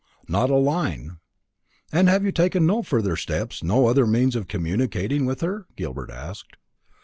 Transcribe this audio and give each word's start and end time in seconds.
"Not 0.27 0.49
a 0.49 0.55
line." 0.55 1.17
"And 1.91 2.09
have 2.09 2.25
you 2.25 2.31
taken 2.31 2.65
no 2.65 2.81
further 2.81 3.15
steps, 3.15 3.61
no 3.63 3.85
other 3.85 4.07
means 4.07 4.35
of 4.35 4.47
communicating 4.47 5.27
with 5.27 5.41
her?" 5.41 5.67
Gilbert 5.75 6.09
asked. 6.09 6.57